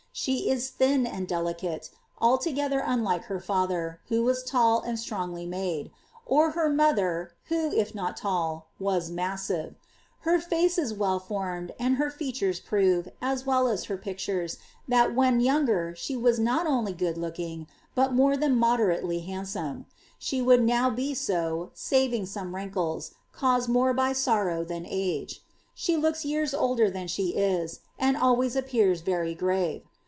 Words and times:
She 0.13 0.49
is 0.49 0.69
thin 0.69 1.07
and 1.07 1.25
delicate, 1.25 1.89
altogether 2.19 2.79
unlike 2.85 3.23
her 3.23 3.39
father, 3.39 4.01
who 4.09 4.21
was 4.23 4.43
tall, 4.43 4.81
and 4.81 4.99
strongly 4.99 5.45
made; 5.47 5.89
or 6.25 6.51
her 6.51 6.69
mother, 6.69 7.31
who, 7.45 7.71
if 7.71 7.95
not 7.95 8.17
tall, 8.17 8.67
was 8.77 9.09
massive. 9.09 9.75
Her 10.19 10.37
face 10.39 10.77
is 10.77 10.93
well 10.93 11.17
formed, 11.17 11.71
and 11.79 11.95
her 11.95 12.11
features 12.11 12.59
prove, 12.59 13.07
as 13.21 13.45
well 13.47 13.67
as 13.69 13.85
her 13.85 13.95
pictures, 13.97 14.57
that 14.87 15.15
when 15.15 15.39
younger 15.39 15.95
she 15.95 16.15
was 16.17 16.37
not 16.37 16.67
only 16.67 16.93
good 16.93 17.17
looking, 17.17 17.65
but 17.95 18.13
more 18.13 18.35
than 18.37 18.57
moderately 18.57 19.25
tiandsome; 19.25 19.85
she 20.19 20.39
would 20.41 20.61
now 20.61 20.89
be 20.89 21.13
so, 21.15 21.71
saving 21.73 22.25
some 22.27 22.53
wrinkles, 22.53 23.11
caused 23.31 23.69
more 23.69 23.93
by 23.93 24.11
sorrow 24.13 24.63
than 24.65 24.83
by 24.83 24.89
age. 24.91 25.41
She 25.73 25.95
looks 25.97 26.25
years 26.25 26.53
older 26.53 26.89
than 26.91 27.07
she 27.07 27.29
is, 27.37 27.79
and 27.97 28.17
always 28.17 28.57
appears 28.57 28.99
very 29.01 29.33
grave. 29.33 29.83